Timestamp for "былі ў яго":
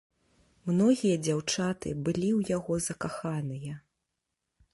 2.07-2.73